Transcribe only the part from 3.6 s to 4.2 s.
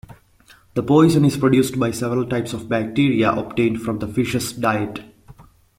from the